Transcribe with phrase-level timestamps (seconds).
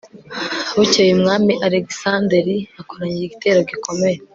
[0.75, 4.17] bukeye, umwami alegisanderi akoranya igitero gikomeye